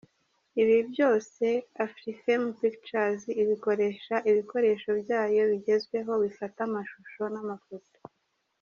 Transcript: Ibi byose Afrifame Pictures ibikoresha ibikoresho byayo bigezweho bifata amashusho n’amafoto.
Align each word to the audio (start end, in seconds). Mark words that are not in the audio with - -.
Ibi 0.61 0.77
byose 0.91 1.45
Afrifame 1.85 2.47
Pictures 2.59 3.21
ibikoresha 3.41 4.15
ibikoresho 4.29 4.89
byayo 5.01 5.41
bigezweho 5.51 6.11
bifata 6.23 6.59
amashusho 6.67 7.23
n’amafoto. 7.33 7.99